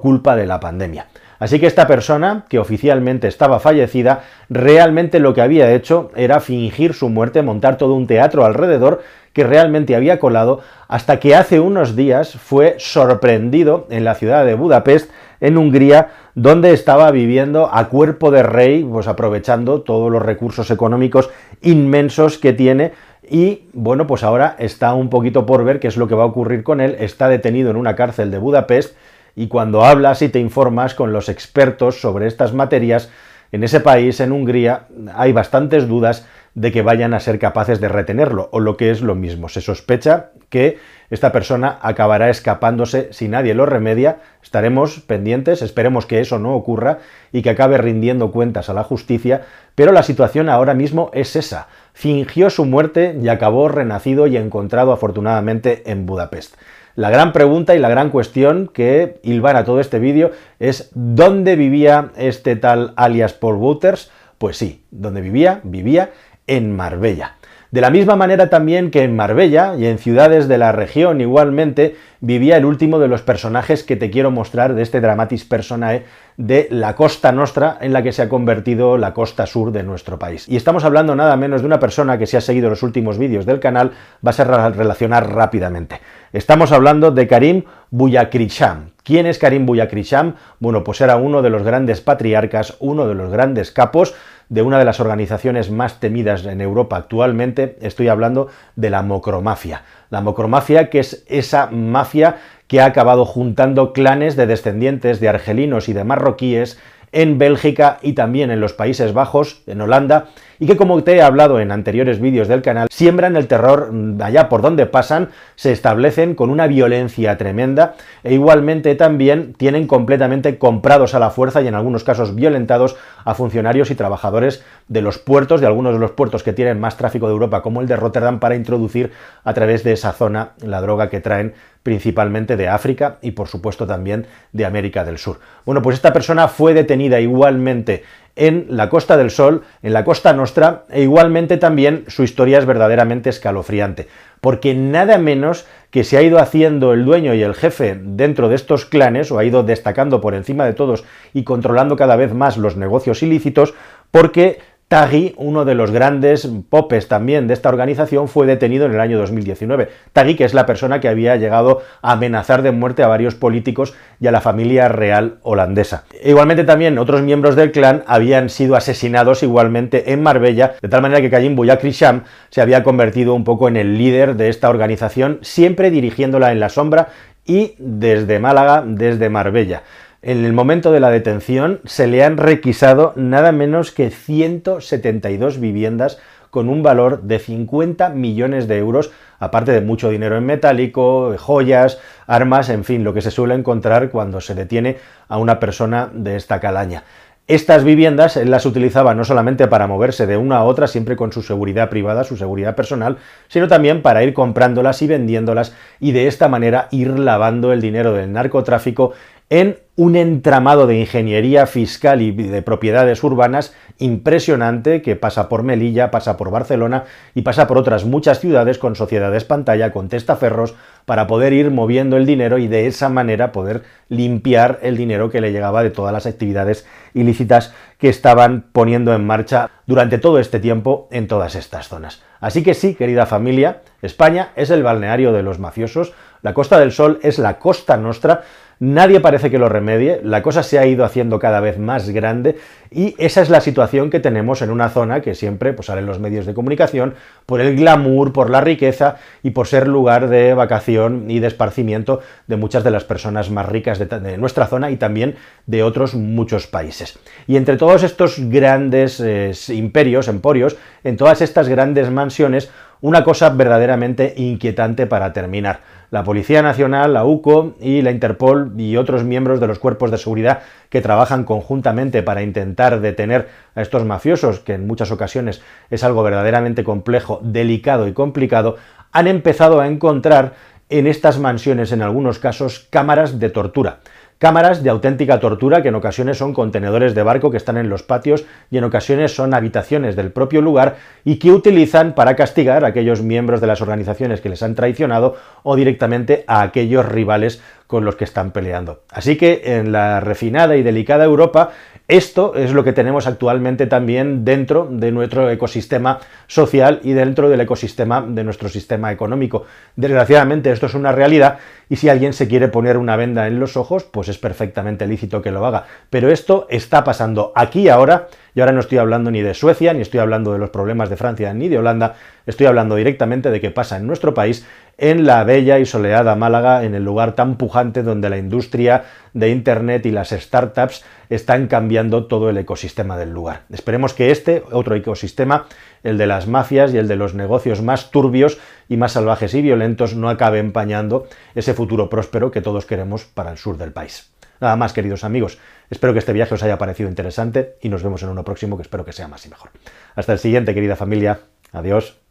culpa 0.00 0.36
de 0.36 0.46
la 0.46 0.60
pandemia. 0.60 1.06
Así 1.40 1.58
que 1.58 1.66
esta 1.66 1.88
persona, 1.88 2.44
que 2.48 2.60
oficialmente 2.60 3.26
estaba 3.26 3.58
fallecida, 3.58 4.20
realmente 4.48 5.18
lo 5.18 5.34
que 5.34 5.40
había 5.42 5.72
hecho 5.72 6.12
era 6.14 6.38
fingir 6.38 6.94
su 6.94 7.08
muerte, 7.08 7.42
montar 7.42 7.78
todo 7.78 7.94
un 7.94 8.06
teatro 8.06 8.44
alrededor 8.44 9.02
que 9.32 9.42
realmente 9.42 9.96
había 9.96 10.20
colado, 10.20 10.60
hasta 10.86 11.18
que 11.18 11.34
hace 11.34 11.58
unos 11.58 11.96
días 11.96 12.34
fue 12.34 12.76
sorprendido 12.78 13.88
en 13.90 14.04
la 14.04 14.14
ciudad 14.14 14.46
de 14.46 14.54
Budapest, 14.54 15.10
en 15.40 15.58
Hungría, 15.58 16.10
donde 16.36 16.72
estaba 16.72 17.10
viviendo 17.10 17.68
a 17.74 17.88
cuerpo 17.88 18.30
de 18.30 18.44
rey, 18.44 18.84
pues 18.84 19.08
aprovechando 19.08 19.80
todos 19.80 20.12
los 20.12 20.22
recursos 20.22 20.70
económicos 20.70 21.28
inmensos 21.60 22.38
que 22.38 22.52
tiene, 22.52 22.92
y 23.28 23.64
bueno, 23.72 24.06
pues 24.06 24.22
ahora 24.22 24.54
está 24.60 24.94
un 24.94 25.10
poquito 25.10 25.44
por 25.44 25.64
ver 25.64 25.80
qué 25.80 25.88
es 25.88 25.96
lo 25.96 26.06
que 26.06 26.14
va 26.14 26.22
a 26.22 26.26
ocurrir 26.26 26.62
con 26.62 26.80
él, 26.80 26.94
está 27.00 27.28
detenido 27.28 27.70
en 27.70 27.76
una 27.76 27.96
cárcel 27.96 28.30
de 28.30 28.38
Budapest, 28.38 28.94
y 29.34 29.48
cuando 29.48 29.84
hablas 29.84 30.22
y 30.22 30.28
te 30.28 30.38
informas 30.38 30.94
con 30.94 31.12
los 31.12 31.28
expertos 31.28 32.00
sobre 32.00 32.26
estas 32.26 32.52
materias, 32.52 33.10
en 33.52 33.64
ese 33.64 33.80
país, 33.80 34.20
en 34.20 34.32
Hungría, 34.32 34.86
hay 35.14 35.32
bastantes 35.32 35.86
dudas 35.86 36.26
de 36.54 36.72
que 36.72 36.82
vayan 36.82 37.14
a 37.14 37.20
ser 37.20 37.38
capaces 37.38 37.80
de 37.80 37.88
retenerlo, 37.88 38.48
o 38.52 38.60
lo 38.60 38.76
que 38.76 38.90
es 38.90 39.00
lo 39.00 39.14
mismo, 39.14 39.48
se 39.48 39.60
sospecha 39.60 40.30
que 40.50 40.78
esta 41.10 41.32
persona 41.32 41.78
acabará 41.82 42.30
escapándose 42.30 43.08
si 43.12 43.28
nadie 43.28 43.54
lo 43.54 43.66
remedia, 43.66 44.18
estaremos 44.42 45.00
pendientes, 45.00 45.60
esperemos 45.60 46.06
que 46.06 46.20
eso 46.20 46.38
no 46.38 46.54
ocurra 46.54 46.98
y 47.32 47.42
que 47.42 47.50
acabe 47.50 47.78
rindiendo 47.78 48.32
cuentas 48.32 48.68
a 48.68 48.74
la 48.74 48.82
justicia, 48.84 49.42
pero 49.74 49.92
la 49.92 50.02
situación 50.02 50.48
ahora 50.48 50.74
mismo 50.74 51.10
es 51.12 51.36
esa, 51.36 51.68
fingió 51.92 52.50
su 52.50 52.64
muerte 52.64 53.16
y 53.20 53.28
acabó 53.28 53.68
renacido 53.68 54.26
y 54.26 54.36
encontrado 54.36 54.92
afortunadamente 54.92 55.82
en 55.90 56.06
Budapest. 56.06 56.56
La 56.94 57.10
gran 57.10 57.32
pregunta 57.32 57.74
y 57.74 57.78
la 57.78 57.88
gran 57.88 58.10
cuestión 58.10 58.68
que 58.72 59.18
hilvana 59.22 59.64
todo 59.64 59.80
este 59.80 59.98
vídeo 59.98 60.32
es 60.58 60.90
¿dónde 60.94 61.56
vivía 61.56 62.10
este 62.16 62.54
tal 62.56 62.92
alias 62.96 63.32
Paul 63.32 63.56
Wouters? 63.56 64.10
Pues 64.36 64.58
sí, 64.58 64.84
¿dónde 64.90 65.22
vivía? 65.22 65.60
Vivía 65.62 66.10
en 66.46 66.74
Marbella. 66.76 67.36
De 67.70 67.80
la 67.80 67.88
misma 67.88 68.16
manera 68.16 68.50
también 68.50 68.90
que 68.90 69.02
en 69.02 69.16
Marbella 69.16 69.74
y 69.78 69.86
en 69.86 69.96
ciudades 69.96 70.46
de 70.46 70.58
la 70.58 70.72
región 70.72 71.22
igualmente 71.22 71.96
vivía 72.20 72.58
el 72.58 72.66
último 72.66 72.98
de 72.98 73.08
los 73.08 73.22
personajes 73.22 73.82
que 73.82 73.96
te 73.96 74.10
quiero 74.10 74.30
mostrar 74.30 74.74
de 74.74 74.82
este 74.82 75.00
dramatis 75.00 75.46
personae 75.46 76.04
de 76.36 76.68
la 76.70 76.94
costa 76.94 77.32
nostra 77.32 77.78
en 77.80 77.92
la 77.92 78.02
que 78.02 78.12
se 78.12 78.22
ha 78.22 78.28
convertido 78.28 78.98
la 78.98 79.12
costa 79.14 79.46
sur 79.46 79.72
de 79.72 79.82
nuestro 79.82 80.18
país. 80.18 80.48
Y 80.48 80.56
estamos 80.56 80.84
hablando 80.84 81.14
nada 81.14 81.36
menos 81.36 81.62
de 81.62 81.66
una 81.66 81.80
persona 81.80 82.18
que 82.18 82.26
si 82.26 82.36
ha 82.36 82.40
seguido 82.40 82.70
los 82.70 82.82
últimos 82.82 83.18
vídeos 83.18 83.46
del 83.46 83.60
canal 83.60 83.92
va 84.24 84.30
a 84.30 84.34
ser 84.34 84.48
relacionar 84.48 85.32
rápidamente. 85.32 86.00
Estamos 86.32 86.72
hablando 86.72 87.10
de 87.10 87.26
Karim 87.26 87.64
Buyakrisham. 87.90 88.90
¿Quién 89.04 89.26
es 89.26 89.38
Karim 89.38 89.66
Buyakrisham? 89.66 90.36
Bueno, 90.60 90.84
pues 90.84 91.00
era 91.00 91.16
uno 91.16 91.42
de 91.42 91.50
los 91.50 91.62
grandes 91.62 92.00
patriarcas, 92.00 92.76
uno 92.80 93.06
de 93.06 93.14
los 93.14 93.30
grandes 93.30 93.70
capos 93.70 94.14
de 94.52 94.60
una 94.60 94.78
de 94.78 94.84
las 94.84 95.00
organizaciones 95.00 95.70
más 95.70 95.98
temidas 95.98 96.44
en 96.44 96.60
Europa 96.60 96.98
actualmente, 96.98 97.78
estoy 97.80 98.08
hablando 98.08 98.48
de 98.76 98.90
la 98.90 99.00
mocromafia. 99.00 99.82
La 100.10 100.20
mocromafia 100.20 100.90
que 100.90 100.98
es 100.98 101.24
esa 101.26 101.68
mafia 101.70 102.36
que 102.72 102.80
ha 102.80 102.86
acabado 102.86 103.26
juntando 103.26 103.92
clanes 103.92 104.34
de 104.34 104.46
descendientes 104.46 105.20
de 105.20 105.28
argelinos 105.28 105.90
y 105.90 105.92
de 105.92 106.04
marroquíes 106.04 106.78
en 107.12 107.36
Bélgica 107.36 107.98
y 108.00 108.14
también 108.14 108.50
en 108.50 108.60
los 108.60 108.72
Países 108.72 109.12
Bajos, 109.12 109.60
en 109.66 109.82
Holanda, 109.82 110.28
y 110.62 110.66
que 110.66 110.76
como 110.76 111.02
te 111.02 111.16
he 111.16 111.22
hablado 111.22 111.58
en 111.58 111.72
anteriores 111.72 112.20
vídeos 112.20 112.46
del 112.46 112.62
canal, 112.62 112.86
siembran 112.88 113.34
el 113.34 113.48
terror 113.48 113.90
allá 114.20 114.48
por 114.48 114.62
donde 114.62 114.86
pasan, 114.86 115.30
se 115.56 115.72
establecen 115.72 116.36
con 116.36 116.50
una 116.50 116.68
violencia 116.68 117.36
tremenda 117.36 117.96
e 118.22 118.34
igualmente 118.34 118.94
también 118.94 119.54
tienen 119.54 119.88
completamente 119.88 120.58
comprados 120.58 121.16
a 121.16 121.18
la 121.18 121.30
fuerza 121.30 121.62
y 121.62 121.66
en 121.66 121.74
algunos 121.74 122.04
casos 122.04 122.36
violentados 122.36 122.94
a 123.24 123.34
funcionarios 123.34 123.90
y 123.90 123.96
trabajadores 123.96 124.64
de 124.86 125.02
los 125.02 125.18
puertos, 125.18 125.60
de 125.60 125.66
algunos 125.66 125.94
de 125.94 125.98
los 125.98 126.12
puertos 126.12 126.44
que 126.44 126.52
tienen 126.52 126.78
más 126.78 126.96
tráfico 126.96 127.26
de 127.26 127.32
Europa, 127.32 127.60
como 127.60 127.80
el 127.80 127.88
de 127.88 127.96
Rotterdam, 127.96 128.38
para 128.38 128.54
introducir 128.54 129.10
a 129.42 129.54
través 129.54 129.82
de 129.82 129.94
esa 129.94 130.12
zona 130.12 130.50
la 130.60 130.80
droga 130.80 131.10
que 131.10 131.18
traen 131.18 131.54
principalmente 131.82 132.56
de 132.56 132.68
África 132.68 133.18
y 133.22 133.32
por 133.32 133.48
supuesto 133.48 133.86
también 133.86 134.26
de 134.52 134.64
América 134.64 135.04
del 135.04 135.18
Sur. 135.18 135.40
Bueno, 135.64 135.82
pues 135.82 135.96
esta 135.96 136.12
persona 136.12 136.46
fue 136.48 136.74
detenida 136.74 137.18
igualmente 137.20 138.04
en 138.36 138.66
la 138.68 138.88
Costa 138.88 139.16
del 139.16 139.30
Sol, 139.30 139.62
en 139.82 139.92
la 139.92 140.04
Costa 140.04 140.32
Nostra, 140.32 140.84
e 140.90 141.02
igualmente 141.02 141.56
también 141.58 142.04
su 142.08 142.22
historia 142.22 142.58
es 142.58 142.66
verdaderamente 142.66 143.30
escalofriante, 143.30 144.08
porque 144.40 144.74
nada 144.74 145.18
menos 145.18 145.66
que 145.90 146.04
se 146.04 146.16
ha 146.16 146.22
ido 146.22 146.38
haciendo 146.38 146.94
el 146.94 147.04
dueño 147.04 147.34
y 147.34 147.42
el 147.42 147.54
jefe 147.54 147.98
dentro 148.00 148.48
de 148.48 148.54
estos 148.54 148.86
clanes, 148.86 149.30
o 149.30 149.38
ha 149.38 149.44
ido 149.44 149.62
destacando 149.62 150.20
por 150.20 150.34
encima 150.34 150.64
de 150.64 150.72
todos 150.72 151.04
y 151.34 151.44
controlando 151.44 151.96
cada 151.96 152.16
vez 152.16 152.32
más 152.32 152.56
los 152.56 152.76
negocios 152.76 153.22
ilícitos, 153.22 153.74
porque 154.10 154.60
Tagui, 154.92 155.32
uno 155.38 155.64
de 155.64 155.74
los 155.74 155.90
grandes 155.90 156.46
popes 156.68 157.08
también 157.08 157.48
de 157.48 157.54
esta 157.54 157.70
organización, 157.70 158.28
fue 158.28 158.46
detenido 158.46 158.84
en 158.84 158.92
el 158.92 159.00
año 159.00 159.18
2019. 159.18 159.88
Tagui, 160.12 160.34
que 160.34 160.44
es 160.44 160.52
la 160.52 160.66
persona 160.66 161.00
que 161.00 161.08
había 161.08 161.34
llegado 161.36 161.80
a 162.02 162.12
amenazar 162.12 162.60
de 162.60 162.72
muerte 162.72 163.02
a 163.02 163.08
varios 163.08 163.34
políticos 163.34 163.94
y 164.20 164.26
a 164.26 164.32
la 164.32 164.42
familia 164.42 164.88
real 164.88 165.38
holandesa. 165.44 166.04
Igualmente 166.22 166.64
también 166.64 166.98
otros 166.98 167.22
miembros 167.22 167.56
del 167.56 167.72
clan 167.72 168.04
habían 168.06 168.50
sido 168.50 168.76
asesinados 168.76 169.42
igualmente 169.42 170.12
en 170.12 170.22
Marbella, 170.22 170.74
de 170.82 170.88
tal 170.90 171.00
manera 171.00 171.22
que 171.22 171.30
Kayim 171.30 171.56
Bouyakrisham 171.56 172.24
se 172.50 172.60
había 172.60 172.82
convertido 172.82 173.32
un 173.32 173.44
poco 173.44 173.68
en 173.68 173.78
el 173.78 173.96
líder 173.96 174.36
de 174.36 174.50
esta 174.50 174.68
organización, 174.68 175.38
siempre 175.40 175.90
dirigiéndola 175.90 176.52
en 176.52 176.60
la 176.60 176.68
sombra 176.68 177.08
y 177.46 177.76
desde 177.78 178.38
Málaga, 178.40 178.84
desde 178.86 179.30
Marbella 179.30 179.84
en 180.22 180.44
el 180.44 180.52
momento 180.52 180.92
de 180.92 181.00
la 181.00 181.10
detención 181.10 181.80
se 181.84 182.06
le 182.06 182.22
han 182.22 182.36
requisado 182.36 183.12
nada 183.16 183.50
menos 183.50 183.90
que 183.90 184.10
172 184.10 185.58
viviendas 185.58 186.18
con 186.50 186.68
un 186.68 186.82
valor 186.82 187.22
de 187.22 187.40
50 187.40 188.10
millones 188.10 188.68
de 188.68 188.78
euros, 188.78 189.10
aparte 189.40 189.72
de 189.72 189.80
mucho 189.80 190.10
dinero 190.10 190.36
en 190.36 190.46
metálico, 190.46 191.34
joyas, 191.38 191.98
armas, 192.26 192.68
en 192.68 192.84
fin, 192.84 193.02
lo 193.02 193.14
que 193.14 193.22
se 193.22 193.30
suele 193.32 193.54
encontrar 193.54 194.10
cuando 194.10 194.40
se 194.40 194.54
detiene 194.54 194.98
a 195.28 195.38
una 195.38 195.58
persona 195.58 196.10
de 196.12 196.36
esta 196.36 196.60
calaña. 196.60 197.02
Estas 197.48 197.82
viviendas 197.82 198.36
él 198.36 198.52
las 198.52 198.66
utilizaba 198.66 199.14
no 199.14 199.24
solamente 199.24 199.66
para 199.66 199.88
moverse 199.88 200.28
de 200.28 200.36
una 200.36 200.58
a 200.58 200.64
otra, 200.64 200.86
siempre 200.86 201.16
con 201.16 201.32
su 201.32 201.42
seguridad 201.42 201.90
privada, 201.90 202.22
su 202.22 202.36
seguridad 202.36 202.76
personal, 202.76 203.16
sino 203.48 203.66
también 203.66 204.00
para 204.00 204.22
ir 204.22 204.32
comprándolas 204.32 205.02
y 205.02 205.08
vendiéndolas 205.08 205.74
y 205.98 206.12
de 206.12 206.28
esta 206.28 206.46
manera 206.46 206.86
ir 206.92 207.18
lavando 207.18 207.72
el 207.72 207.80
dinero 207.80 208.12
del 208.12 208.32
narcotráfico 208.32 209.12
en 209.50 209.78
un 209.94 210.16
entramado 210.16 210.86
de 210.86 210.98
ingeniería 210.98 211.66
fiscal 211.66 212.22
y 212.22 212.32
de 212.32 212.62
propiedades 212.62 213.22
urbanas 213.22 213.74
impresionante 213.98 215.02
que 215.02 215.16
pasa 215.16 215.50
por 215.50 215.62
Melilla, 215.62 216.10
pasa 216.10 216.38
por 216.38 216.50
Barcelona 216.50 217.04
y 217.34 217.42
pasa 217.42 217.66
por 217.66 217.76
otras 217.76 218.06
muchas 218.06 218.40
ciudades 218.40 218.78
con 218.78 218.96
sociedades 218.96 219.44
pantalla, 219.44 219.92
con 219.92 220.08
testaferros, 220.08 220.74
para 221.04 221.26
poder 221.26 221.52
ir 221.52 221.70
moviendo 221.70 222.16
el 222.16 222.24
dinero 222.24 222.56
y 222.56 222.68
de 222.68 222.86
esa 222.86 223.10
manera 223.10 223.52
poder 223.52 223.82
limpiar 224.08 224.78
el 224.82 224.96
dinero 224.96 225.30
que 225.30 225.42
le 225.42 225.52
llegaba 225.52 225.82
de 225.82 225.90
todas 225.90 226.12
las 226.12 226.26
actividades 226.26 226.86
ilícitas 227.12 227.74
que 227.98 228.08
estaban 228.08 228.64
poniendo 228.72 229.14
en 229.14 229.26
marcha 229.26 229.70
durante 229.86 230.16
todo 230.16 230.38
este 230.38 230.60
tiempo 230.60 231.08
en 231.10 231.28
todas 231.28 231.54
estas 231.54 231.88
zonas. 231.88 232.22
Así 232.40 232.62
que 232.62 232.74
sí, 232.74 232.94
querida 232.94 233.26
familia, 233.26 233.82
España 234.00 234.50
es 234.56 234.70
el 234.70 234.82
balneario 234.82 235.32
de 235.32 235.42
los 235.42 235.58
mafiosos, 235.58 236.12
la 236.40 236.54
Costa 236.54 236.80
del 236.80 236.90
Sol 236.90 237.20
es 237.22 237.38
la 237.38 237.58
costa 237.58 237.96
nuestra, 237.96 238.42
Nadie 238.84 239.20
parece 239.20 239.48
que 239.48 239.60
lo 239.60 239.68
remedie, 239.68 240.20
la 240.24 240.42
cosa 240.42 240.64
se 240.64 240.76
ha 240.76 240.86
ido 240.86 241.04
haciendo 241.04 241.38
cada 241.38 241.60
vez 241.60 241.78
más 241.78 242.10
grande 242.10 242.56
y 242.90 243.14
esa 243.16 243.40
es 243.40 243.48
la 243.48 243.60
situación 243.60 244.10
que 244.10 244.18
tenemos 244.18 244.60
en 244.60 244.70
una 244.70 244.88
zona 244.88 245.20
que 245.20 245.36
siempre 245.36 245.72
pues, 245.72 245.86
sale 245.86 246.00
en 246.00 246.06
los 246.06 246.18
medios 246.18 246.46
de 246.46 246.52
comunicación 246.52 247.14
por 247.46 247.60
el 247.60 247.76
glamour, 247.76 248.32
por 248.32 248.50
la 248.50 248.60
riqueza 248.60 249.18
y 249.44 249.50
por 249.50 249.68
ser 249.68 249.86
lugar 249.86 250.28
de 250.28 250.54
vacación 250.54 251.30
y 251.30 251.38
de 251.38 251.46
esparcimiento 251.46 252.22
de 252.48 252.56
muchas 252.56 252.82
de 252.82 252.90
las 252.90 253.04
personas 253.04 253.50
más 253.52 253.68
ricas 253.68 254.00
de, 254.00 254.36
nuestra 254.36 254.66
zona 254.66 254.90
y 254.90 254.96
también 254.96 255.36
de 255.66 255.84
otros 255.84 256.16
muchos 256.16 256.66
países. 256.66 257.20
Y 257.46 257.58
entre 257.58 257.76
todos 257.76 258.02
estos 258.02 258.40
grandes 258.40 259.20
eh, 259.20 259.52
imperios, 259.68 260.26
emporios, 260.26 260.76
en 261.04 261.16
todas 261.16 261.40
estas 261.40 261.68
grandes 261.68 262.10
mansiones, 262.10 262.68
una 263.02 263.24
cosa 263.24 263.50
verdaderamente 263.50 264.32
inquietante 264.36 265.06
para 265.06 265.32
terminar. 265.32 265.80
La 266.10 266.22
Policía 266.22 266.62
Nacional, 266.62 267.12
la 267.12 267.24
UCO 267.24 267.74
y 267.80 268.00
la 268.00 268.12
Interpol 268.12 268.72
y 268.78 268.96
otros 268.96 269.24
miembros 269.24 269.60
de 269.60 269.66
los 269.66 269.78
cuerpos 269.78 270.10
de 270.10 270.18
seguridad 270.18 270.60
que 270.88 271.00
trabajan 271.00 271.44
conjuntamente 271.44 272.22
para 272.22 272.42
intentar 272.42 273.00
detener 273.00 273.48
a 273.74 273.82
estos 273.82 274.04
mafiosos, 274.04 274.60
que 274.60 274.74
en 274.74 274.86
muchas 274.86 275.10
ocasiones 275.10 275.62
es 275.90 276.04
algo 276.04 276.22
verdaderamente 276.22 276.84
complejo, 276.84 277.40
delicado 277.42 278.06
y 278.06 278.12
complicado, 278.12 278.76
han 279.10 279.26
empezado 279.26 279.80
a 279.80 279.88
encontrar 279.88 280.54
en 280.88 281.06
estas 281.06 281.38
mansiones, 281.38 281.90
en 281.90 282.02
algunos 282.02 282.38
casos, 282.38 282.86
cámaras 282.90 283.40
de 283.40 283.50
tortura 283.50 283.98
cámaras 284.42 284.82
de 284.82 284.90
auténtica 284.90 285.38
tortura 285.38 285.82
que 285.82 285.90
en 285.90 285.94
ocasiones 285.94 286.36
son 286.36 286.52
contenedores 286.52 287.14
de 287.14 287.22
barco 287.22 287.52
que 287.52 287.56
están 287.56 287.76
en 287.76 287.88
los 287.88 288.02
patios 288.02 288.44
y 288.72 288.78
en 288.78 288.82
ocasiones 288.82 289.32
son 289.36 289.54
habitaciones 289.54 290.16
del 290.16 290.32
propio 290.32 290.60
lugar 290.60 290.96
y 291.24 291.36
que 291.36 291.52
utilizan 291.52 292.16
para 292.16 292.34
castigar 292.34 292.84
a 292.84 292.88
aquellos 292.88 293.22
miembros 293.22 293.60
de 293.60 293.68
las 293.68 293.80
organizaciones 293.80 294.40
que 294.40 294.48
les 294.48 294.64
han 294.64 294.74
traicionado 294.74 295.36
o 295.62 295.76
directamente 295.76 296.42
a 296.48 296.62
aquellos 296.62 297.06
rivales 297.06 297.62
con 297.86 298.04
los 298.04 298.16
que 298.16 298.24
están 298.24 298.50
peleando. 298.50 299.02
Así 299.10 299.36
que 299.36 299.62
en 299.64 299.92
la 299.92 300.18
refinada 300.18 300.74
y 300.74 300.82
delicada 300.82 301.24
Europa 301.24 301.70
esto 302.12 302.54
es 302.56 302.72
lo 302.74 302.84
que 302.84 302.92
tenemos 302.92 303.26
actualmente 303.26 303.86
también 303.86 304.44
dentro 304.44 304.86
de 304.90 305.10
nuestro 305.10 305.48
ecosistema 305.48 306.20
social 306.46 307.00
y 307.02 307.14
dentro 307.14 307.48
del 307.48 307.62
ecosistema 307.62 308.20
de 308.20 308.44
nuestro 308.44 308.68
sistema 308.68 309.10
económico. 309.10 309.64
Desgraciadamente 309.96 310.70
esto 310.70 310.84
es 310.84 310.94
una 310.94 311.12
realidad 311.12 311.56
y 311.88 311.96
si 311.96 312.10
alguien 312.10 312.34
se 312.34 312.48
quiere 312.48 312.68
poner 312.68 312.98
una 312.98 313.16
venda 313.16 313.46
en 313.46 313.58
los 313.58 313.78
ojos, 313.78 314.04
pues 314.04 314.28
es 314.28 314.36
perfectamente 314.36 315.06
lícito 315.06 315.40
que 315.40 315.50
lo 315.50 315.64
haga. 315.64 315.86
Pero 316.10 316.30
esto 316.30 316.66
está 316.68 317.02
pasando 317.02 317.50
aquí 317.54 317.88
ahora 317.88 318.28
y 318.54 318.60
ahora 318.60 318.72
no 318.72 318.80
estoy 318.80 318.98
hablando 318.98 319.30
ni 319.30 319.40
de 319.40 319.54
Suecia, 319.54 319.94
ni 319.94 320.02
estoy 320.02 320.20
hablando 320.20 320.52
de 320.52 320.58
los 320.58 320.68
problemas 320.68 321.08
de 321.08 321.16
Francia, 321.16 321.54
ni 321.54 321.68
de 321.68 321.78
Holanda, 321.78 322.16
estoy 322.46 322.66
hablando 322.66 322.96
directamente 322.96 323.50
de 323.50 323.60
qué 323.60 323.70
pasa 323.70 323.96
en 323.96 324.06
nuestro 324.06 324.34
país, 324.34 324.66
en 324.98 325.26
la 325.26 325.42
bella 325.44 325.78
y 325.78 325.86
soleada 325.86 326.36
Málaga, 326.36 326.84
en 326.84 326.94
el 326.94 327.04
lugar 327.04 327.34
tan 327.34 327.56
pujante 327.56 328.02
donde 328.02 328.30
la 328.30 328.38
industria 328.38 329.04
de 329.32 329.50
Internet 329.50 330.06
y 330.06 330.10
las 330.10 330.30
startups 330.30 331.04
están 331.30 331.66
cambiando 331.66 332.26
todo 332.26 332.50
el 332.50 332.58
ecosistema 332.58 333.16
del 333.16 333.30
lugar. 333.30 333.62
Esperemos 333.72 334.14
que 334.14 334.30
este 334.30 334.62
otro 334.70 334.94
ecosistema, 334.94 335.66
el 336.02 336.18
de 336.18 336.26
las 336.26 336.46
mafias 336.46 336.92
y 336.92 336.98
el 336.98 337.08
de 337.08 337.16
los 337.16 337.34
negocios 337.34 337.82
más 337.82 338.10
turbios 338.10 338.58
y 338.88 338.96
más 338.96 339.12
salvajes 339.12 339.54
y 339.54 339.62
violentos, 339.62 340.14
no 340.14 340.28
acabe 340.28 340.58
empañando 340.58 341.26
ese 341.54 341.74
futuro 341.74 342.10
próspero 342.10 342.50
que 342.50 342.60
todos 342.60 342.86
queremos 342.86 343.24
para 343.24 343.50
el 343.52 343.58
sur 343.58 343.78
del 343.78 343.92
país. 343.92 344.30
Nada 344.60 344.76
más, 344.76 344.92
queridos 344.92 345.24
amigos. 345.24 345.58
Espero 345.90 346.12
que 346.12 346.20
este 346.20 346.32
viaje 346.32 346.54
os 346.54 346.62
haya 346.62 346.78
parecido 346.78 347.08
interesante 347.08 347.76
y 347.82 347.88
nos 347.88 348.04
vemos 348.04 348.22
en 348.22 348.28
uno 348.28 348.44
próximo 348.44 348.76
que 348.76 348.82
espero 348.82 349.04
que 349.04 349.12
sea 349.12 349.26
más 349.26 349.44
y 349.44 349.48
mejor. 349.48 349.70
Hasta 350.14 350.32
el 350.32 350.38
siguiente, 350.38 350.72
querida 350.72 350.94
familia. 350.94 351.40
Adiós. 351.72 352.21